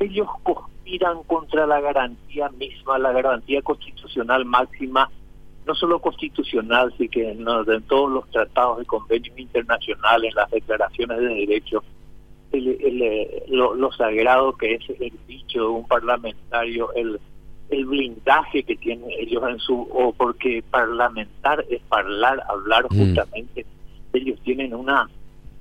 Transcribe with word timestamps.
ellos 0.00 0.28
conspiran 0.42 1.22
contra 1.24 1.66
la 1.66 1.80
garantía 1.80 2.48
misma, 2.50 2.98
la 2.98 3.12
garantía 3.12 3.62
constitucional 3.62 4.44
máxima, 4.44 5.10
no 5.66 5.74
solo 5.74 6.00
constitucional, 6.00 6.92
sino 6.96 7.10
que 7.10 7.30
en, 7.30 7.46
en 7.48 7.82
todos 7.82 8.10
los 8.10 8.30
tratados 8.30 8.82
y 8.82 8.86
convenios 8.86 9.38
internacionales, 9.38 10.34
las 10.34 10.50
declaraciones 10.50 11.18
de 11.18 11.26
derechos, 11.26 11.84
lo, 13.48 13.92
sagrado 13.92 14.56
que 14.56 14.74
es 14.74 14.88
el 15.00 15.12
dicho 15.26 15.60
de 15.60 15.66
un 15.66 15.86
parlamentario, 15.86 16.92
el, 16.94 17.20
el 17.68 17.84
blindaje 17.84 18.62
que 18.62 18.76
tienen 18.76 19.10
ellos 19.18 19.42
en 19.48 19.58
su, 19.58 19.82
o 19.92 20.12
porque 20.12 20.62
parlamentar 20.70 21.64
es 21.68 21.82
hablar, 21.90 22.42
hablar 22.48 22.86
mm. 22.90 22.98
justamente, 22.98 23.66
ellos 24.14 24.38
tienen 24.44 24.74
una 24.74 25.08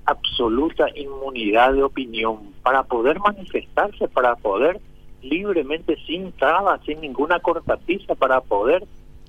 absoluta 0.05 0.87
inmunidad 0.95 1.73
de 1.73 1.83
opinión 1.83 2.46
para 2.67 2.83
poder 2.83 3.17
manifestarse, 3.21 4.09
para 4.09 4.35
poder 4.35 4.81
libremente, 5.21 5.95
sin 6.05 6.33
trabas, 6.33 6.81
sin 6.85 6.99
ninguna 6.99 7.39
cortapisa, 7.39 8.13
para 8.13 8.41
poder 8.41 8.83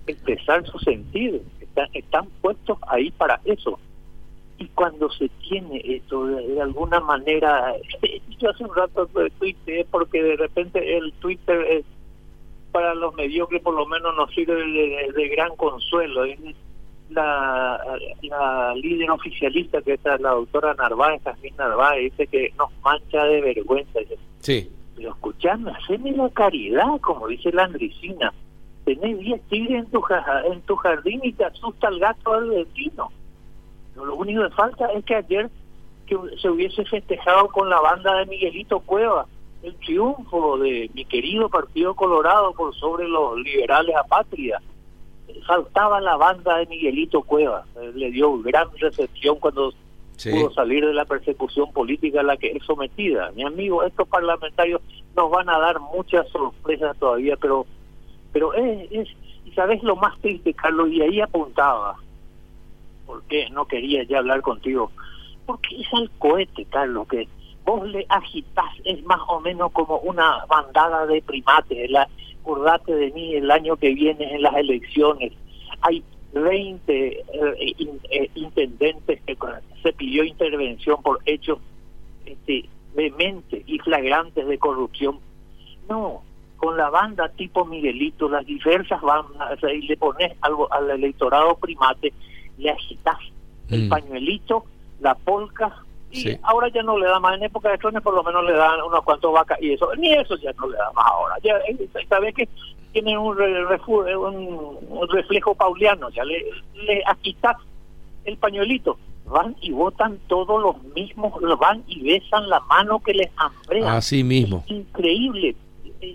expresar 0.08 0.66
su 0.66 0.76
sentido. 0.80 1.38
Están, 1.60 1.86
están 1.94 2.26
puestos 2.40 2.78
ahí 2.88 3.12
para 3.12 3.40
eso. 3.44 3.78
Y 4.58 4.66
cuando 4.70 5.08
se 5.12 5.28
tiene 5.48 5.80
esto, 5.84 6.26
de, 6.26 6.60
alguna 6.60 6.98
manera, 6.98 7.76
yo 8.40 8.50
hace 8.50 8.64
un 8.64 8.74
rato 8.74 9.08
tuiteé 9.38 9.84
porque 9.88 10.20
de 10.20 10.34
repente 10.34 10.96
el 10.96 11.12
Twitter 11.20 11.60
es, 11.70 11.84
para 12.72 12.92
los 12.96 13.14
mediocres 13.14 13.62
por 13.62 13.74
lo 13.74 13.86
menos 13.86 14.16
nos 14.16 14.34
sirve 14.34 14.56
de, 15.12 15.28
gran 15.28 15.54
consuelo 15.54 16.26
la, 17.10 17.80
la 18.22 18.74
líder 18.74 19.10
oficialista 19.10 19.80
que 19.82 19.94
es 19.94 20.00
la 20.04 20.30
doctora 20.30 20.74
Narváez, 20.74 21.22
Jasmine 21.24 21.56
Narváez, 21.56 22.10
dice 22.10 22.26
que 22.26 22.52
nos 22.58 22.70
mancha 22.82 23.24
de 23.24 23.40
vergüenza. 23.40 24.00
Sí. 24.40 24.70
Pero 24.96 25.10
escuchame, 25.10 25.72
haceme 25.72 26.12
la 26.12 26.28
caridad, 26.30 27.00
como 27.00 27.28
dice 27.28 27.52
la 27.52 27.64
Andricina. 27.64 28.32
Tenés 28.84 29.18
10 29.18 29.42
tigres 29.48 29.84
en 29.84 29.90
tu, 29.90 30.02
en 30.50 30.60
tu 30.62 30.76
jardín 30.76 31.20
y 31.22 31.32
te 31.32 31.44
asusta 31.44 31.88
el 31.88 32.00
gato 32.00 32.40
del 32.40 32.64
vecino. 32.64 33.10
Lo 33.96 34.14
único 34.14 34.42
que 34.42 34.54
falta 34.54 34.86
es 34.92 35.04
que 35.04 35.14
ayer 35.16 35.50
que 36.06 36.16
se 36.40 36.48
hubiese 36.48 36.84
festejado 36.84 37.48
con 37.48 37.68
la 37.68 37.80
banda 37.80 38.16
de 38.16 38.26
Miguelito 38.26 38.80
Cueva 38.80 39.26
el 39.62 39.74
triunfo 39.76 40.56
de 40.58 40.90
mi 40.94 41.04
querido 41.04 41.48
Partido 41.48 41.94
Colorado 41.94 42.52
por 42.52 42.74
sobre 42.76 43.08
los 43.08 43.38
liberales 43.38 43.94
apátridas 43.96 44.62
faltaba 45.46 46.00
la 46.00 46.16
banda 46.16 46.58
de 46.58 46.66
Miguelito 46.66 47.22
Cueva, 47.22 47.64
le 47.94 48.10
dio 48.10 48.38
gran 48.42 48.68
recepción 48.78 49.38
cuando 49.38 49.72
pudo 50.22 50.52
salir 50.52 50.84
de 50.84 50.94
la 50.94 51.04
persecución 51.04 51.72
política 51.72 52.20
a 52.20 52.24
la 52.24 52.36
que 52.36 52.50
es 52.50 52.64
sometida. 52.64 53.30
Mi 53.32 53.44
amigo, 53.44 53.82
estos 53.82 54.08
parlamentarios 54.08 54.80
nos 55.16 55.30
van 55.30 55.48
a 55.48 55.58
dar 55.58 55.80
muchas 55.80 56.28
sorpresas 56.28 56.96
todavía, 56.98 57.36
pero 57.36 57.66
pero 58.32 58.52
es, 58.54 58.90
es 58.90 59.08
y 59.44 59.52
sabes 59.52 59.82
lo 59.82 59.96
más 59.96 60.18
triste, 60.20 60.52
Carlos, 60.52 60.90
y 60.90 61.00
ahí 61.00 61.20
apuntaba, 61.20 61.96
porque 63.06 63.48
no 63.50 63.66
quería 63.66 64.02
ya 64.04 64.18
hablar 64.18 64.42
contigo, 64.42 64.90
porque 65.46 65.80
es 65.80 65.86
al 65.94 66.10
cohete, 66.18 66.66
Carlos, 66.66 67.08
que 67.08 67.26
vos 67.68 67.86
le 67.86 68.06
agitás, 68.08 68.72
es 68.84 69.04
más 69.04 69.20
o 69.28 69.40
menos 69.40 69.70
como 69.72 69.98
una 69.98 70.46
bandada 70.46 71.04
de 71.06 71.20
primates, 71.20 71.90
la 71.90 72.08
acordate 72.40 72.94
de 72.94 73.10
mí 73.10 73.34
el 73.34 73.50
año 73.50 73.76
que 73.76 73.92
viene 73.92 74.34
en 74.34 74.40
las 74.40 74.56
elecciones. 74.56 75.32
Hay 75.82 76.02
20 76.32 77.06
eh, 77.06 77.24
eh, 78.10 78.30
intendentes 78.34 79.20
que 79.20 79.36
se 79.82 79.92
pidió 79.92 80.24
intervención 80.24 81.02
por 81.02 81.20
hechos 81.26 81.58
este, 82.24 82.66
vehementes 82.94 83.62
y 83.66 83.78
flagrantes 83.80 84.46
de 84.46 84.58
corrupción. 84.58 85.18
No, 85.90 86.22
con 86.56 86.78
la 86.78 86.88
banda 86.88 87.28
tipo 87.28 87.66
Miguelito, 87.66 88.30
las 88.30 88.46
diversas 88.46 89.02
bandas, 89.02 89.58
y 89.62 89.86
le 89.86 89.96
pones 89.98 90.32
algo 90.40 90.72
al 90.72 90.88
electorado 90.88 91.54
primate, 91.56 92.14
le 92.56 92.70
agitas 92.70 93.18
el 93.68 93.86
mm. 93.86 93.88
pañuelito, 93.90 94.64
la 95.00 95.14
polca, 95.14 95.84
y 96.10 96.38
ahora 96.42 96.68
ya 96.68 96.82
no 96.82 96.98
le 96.98 97.06
da 97.06 97.20
más. 97.20 97.36
En 97.36 97.44
época 97.44 97.70
de 97.70 97.78
Trones 97.78 98.02
por 98.02 98.14
lo 98.14 98.22
menos 98.22 98.44
le 98.44 98.52
dan 98.52 98.80
unos 98.82 99.02
cuantos 99.04 99.32
vacas 99.32 99.58
y 99.60 99.72
eso, 99.72 99.94
ni 99.96 100.12
eso 100.12 100.36
ya 100.36 100.52
no 100.52 100.68
le 100.68 100.76
da 100.76 100.90
más 100.92 101.06
ahora. 101.06 101.34
Ya 101.42 101.58
sabe 102.08 102.32
que 102.32 102.48
tienen 102.92 103.18
un, 103.18 103.36
un, 103.38 105.08
reflejo 105.08 105.54
pauliano, 105.54 106.08
ya 106.10 106.24
le, 106.24 106.44
le 106.74 107.02
quitas 107.20 107.56
el 108.24 108.36
pañuelito. 108.38 108.98
Van 109.26 109.54
y 109.60 109.72
votan 109.72 110.18
todos 110.26 110.62
los 110.62 110.82
mismos, 110.94 111.34
van 111.58 111.84
y 111.86 112.02
besan 112.02 112.48
la 112.48 112.60
mano 112.60 112.98
que 113.00 113.12
les 113.12 113.30
hambrea. 113.36 113.96
Así 113.96 114.24
mismo. 114.24 114.64
increíble. 114.68 115.54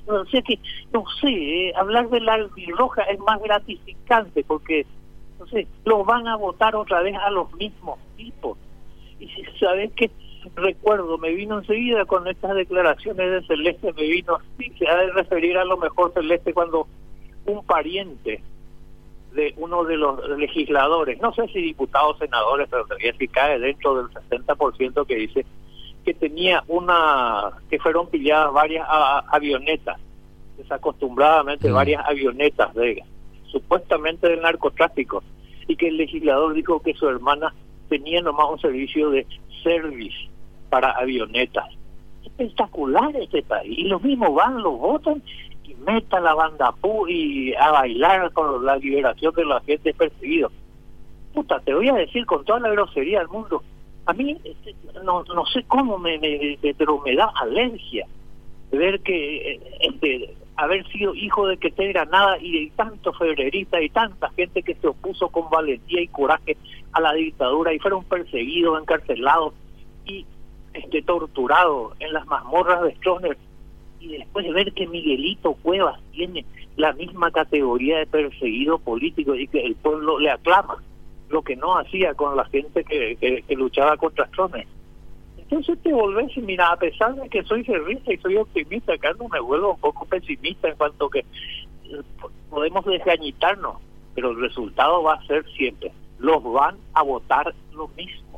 No 0.08 0.26
sé, 0.26 0.42
que, 0.42 0.58
no 0.94 1.04
sé 1.22 1.28
eh, 1.28 1.74
hablar 1.76 2.10
de 2.10 2.22
la 2.22 2.38
roja 2.78 3.04
es 3.04 3.20
más 3.20 3.40
gratificante 3.42 4.44
porque, 4.48 4.86
no 5.38 5.46
sé, 5.48 5.68
los 5.84 6.06
van 6.06 6.28
a 6.28 6.38
votar 6.38 6.76
otra 6.76 7.02
vez 7.02 7.16
a 7.18 7.30
los 7.30 7.54
mismos 7.54 8.00
tipos 8.16 8.58
y 9.20 9.30
sabes 9.60 9.92
que 9.94 10.12
recuerdo, 10.56 11.18
me 11.18 11.32
vino 11.34 11.60
enseguida 11.60 12.06
con 12.06 12.28
estas 12.28 12.56
declaraciones 12.56 13.32
de 13.32 13.48
Celeste, 13.48 13.94
me 13.94 14.04
vino, 14.04 14.38
sí, 14.58 14.72
se 14.78 14.88
ha 14.88 14.98
de 14.98 15.12
referir 15.12 15.58
a 15.58 15.66
lo 15.66 15.78
mejor 15.78 16.14
Celeste 16.14 16.54
cuando 16.54 16.88
un 17.46 17.66
pariente 17.66 18.42
de 19.34 19.54
uno 19.58 19.84
de 19.84 19.98
los 19.98 20.30
legisladores, 20.38 21.20
no 21.20 21.34
sé 21.34 21.48
si 21.48 21.62
diputados, 21.62 22.18
senadores, 22.20 22.68
pero 22.70 22.84
todavía 22.84 23.14
si 23.18 23.28
cae 23.28 23.60
dentro 23.60 23.96
del 23.96 24.08
60% 24.08 25.06
que 25.08 25.16
dice 25.16 25.46
que 26.06 26.14
tenía 26.14 26.64
una, 26.68 27.52
que 27.70 27.80
fueron 27.80 28.08
pilladas 28.08 28.54
varias 28.54 28.86
avionetas, 28.88 29.98
desacostumbradamente 30.58 31.70
mm. 31.70 31.74
varias 31.74 32.06
avionetas 32.06 32.74
de 32.76 33.02
supuestamente 33.48 34.28
del 34.28 34.42
narcotráfico, 34.42 35.24
y 35.68 35.76
que 35.78 35.88
el 35.88 35.98
legislador 35.98 36.54
dijo 36.54 36.82
que 36.82 36.94
su 36.94 37.08
hermana 37.08 37.54
tenía 37.90 38.22
nomás 38.22 38.50
un 38.52 38.60
servicio 38.60 39.10
de 39.10 39.26
service 39.64 40.16
para 40.70 40.92
avionetas. 40.92 41.66
Espectacular 42.26 43.16
este 43.16 43.44
país. 43.44 43.78
Y 43.78 43.84
los 43.84 44.02
mismos 44.02 44.34
van, 44.34 44.62
los 44.62 44.78
votan 44.78 45.22
y 45.64 45.76
metan 45.76 46.24
la 46.24 46.34
banda 46.34 46.72
pu 46.74 47.08
y 47.08 47.54
a 47.54 47.72
bailar 47.72 48.32
con 48.34 48.66
la 48.66 48.78
liberación 48.78 49.34
de 49.36 49.46
la 49.46 49.62
gente 49.62 49.94
perseguidos. 49.94 50.52
Puta, 51.34 51.60
te 51.60 51.74
voy 51.74 51.90
a 51.90 51.96
decir 51.96 52.26
con 52.26 52.44
toda 52.46 52.60
la 52.60 52.70
grosería 52.70 53.20
del 53.20 53.28
mundo. 53.28 53.64
A 54.06 54.14
mí 54.14 54.38
este, 54.44 54.76
no, 55.04 55.24
no 55.24 55.46
sé 55.48 55.64
cómo 55.64 55.98
me, 55.98 56.18
me, 56.20 56.58
pero 56.78 57.00
me 57.00 57.16
da 57.16 57.32
alergia 57.36 58.06
ver 58.72 59.00
que 59.02 59.62
este, 59.82 60.34
haber 60.56 60.88
sido 60.88 61.16
hijo 61.16 61.48
de 61.48 61.58
que 61.58 61.72
te 61.72 61.88
Granada 61.88 62.38
y 62.40 62.66
de 62.66 62.72
tantos 62.76 63.18
febreristas 63.18 63.82
y 63.82 63.90
tanta 63.90 64.30
gente 64.32 64.62
que 64.62 64.76
se 64.76 64.88
opuso 64.88 65.30
con 65.30 65.50
valentía 65.50 66.02
y 66.02 66.08
coraje 66.08 66.58
a 66.92 67.02
la 67.02 67.14
dictadura 67.14 67.74
y 67.74 67.80
fueron 67.80 68.04
perseguidos, 68.04 68.80
encarcelados 68.80 69.54
y 70.06 70.26
este 70.74 71.02
torturados 71.02 71.94
en 72.00 72.14
las 72.14 72.26
mazmorras 72.28 72.84
de 72.84 72.96
Stroner 72.96 73.38
y 74.00 74.18
después 74.18 74.52
ver 74.54 74.74
que 74.74 74.88
Miguelito 74.88 75.54
Cuevas 75.54 76.00
tiene 76.12 76.46
la 76.76 76.94
misma 76.94 77.32
categoría 77.32 78.00
de 78.00 78.06
perseguido 78.08 78.80
político 78.80 79.36
y 79.36 79.48
que 79.48 79.62
el 79.62 79.76
pueblo 79.76 80.20
le 80.20 80.32
aclama, 80.32 80.78
lo 81.30 81.42
que 81.42 81.56
no 81.56 81.78
hacía 81.78 82.14
con 82.14 82.36
la 82.36 82.46
gente 82.46 82.84
que, 82.84 83.16
que 83.48 83.56
luchaba 83.56 83.98
contra 83.98 84.28
Stroner 84.28 84.68
entonces 85.54 85.84
te 85.84 85.94
volvés 85.94 86.36
mira, 86.38 86.72
a 86.72 86.78
pesar 86.78 87.14
de 87.14 87.30
que 87.30 87.44
soy 87.44 87.64
cerrista 87.64 88.12
y 88.12 88.18
soy 88.18 88.38
optimista, 88.38 88.94
acá 88.94 89.14
no 89.20 89.28
me 89.28 89.40
vuelvo 89.40 89.74
un 89.74 89.80
poco 89.80 90.04
pesimista 90.06 90.68
en 90.68 90.76
cuanto 90.76 91.12
que 91.12 91.20
eh, 91.20 92.02
podemos 92.50 92.84
desgañitarnos, 92.84 93.76
pero 94.16 94.32
el 94.32 94.42
resultado 94.42 95.04
va 95.04 95.14
a 95.14 95.28
ser 95.28 95.46
siempre, 95.52 95.92
los 96.18 96.44
van 96.44 96.78
a 96.96 97.04
votar 97.04 97.54
lo 97.72 97.88
mismo. 97.90 98.33